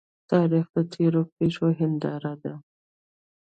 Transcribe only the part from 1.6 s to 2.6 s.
هنداره ده.